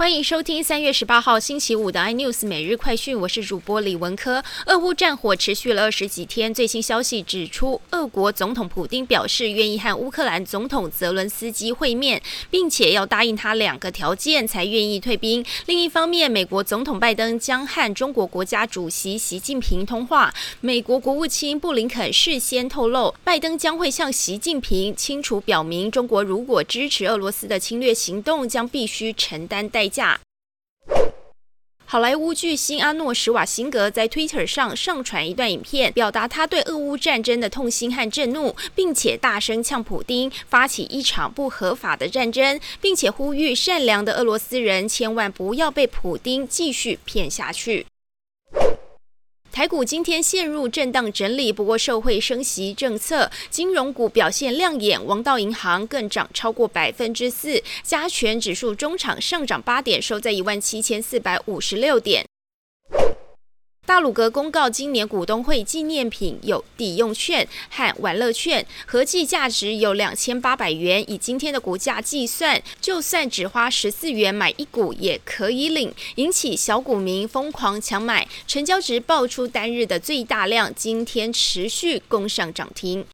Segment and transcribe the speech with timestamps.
[0.00, 4.42] 欢迎收听三月十八号星期五的 iNews 每日快讯，我是主播李文科。
[4.64, 15.44] 俄乌战火持续了二十几天，最新消息指出，俄国总统普京表示愿意和乌克兰总统泽伦斯基会面，并且要答应他两个条件才愿意退兵。
[15.66, 20.32] 另一方面，美国总统拜登将和中国国家主席习近平通话。
[20.62, 29.89] 美国国务卿布林肯事先透露，拜登将会向习近平清楚表明，中国如果支持俄罗斯的侵略行动，将必须承担代。
[29.90, 30.20] 价。
[31.84, 47.84] 好莱坞巨星阿诺·施瓦辛格在 Twitter 上上传一段影片，表达他对俄乌战争的痛心和震怒，并且大声呛普丁发起一场不合法的战争，并且呼吁善良的俄罗斯人千万不要被普丁继续骗下去。
[49.52, 62.29] 台股今天陷入震荡整理，不过受惠升息政策，金融股表现亮眼，王道银行更涨超过百分之四，加权指数中场上涨八点，收在一万七千四百五十六点。
[63.90, 71.02] 大鲁阁公告，今年股东会纪念品有抵用券和玩乐券，合计价值有两千八百元。
[71.10, 83.04] 以今天的股价计算，就算只花十四元买一股也可以领，引起小股民疯狂抢买，成交值爆出单日的最大量，今天持续攻上涨停。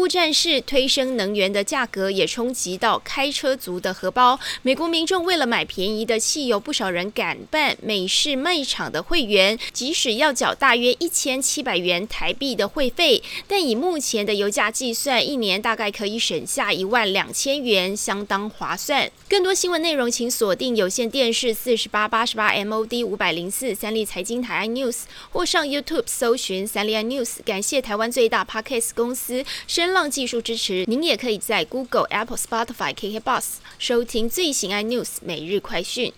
[0.00, 4.40] 俄乌战事推升能源的价格，也冲击到开车族的荷包。
[4.62, 19.10] 美国民众为了买便宜的汽油，不少人敢办美式卖场的会员，即使要缴大约一千七百元台币的会费，但以目前的油价计算，一年大概可以省下一万两千元，相当划算。
[19.28, 27.42] 更多新闻内容，请锁定有线电视四十八八十八 MOD 五百零四三立财经台 iNews，或上 YouTube 搜寻三立 iNews。
[27.44, 29.44] 感谢台湾最大 Podcast 公司。
[29.92, 33.44] 浪技术支持，您也可以在 Google、Apple、Spotify、KK Bus
[33.78, 36.12] 收听最新 iNews 每日快讯。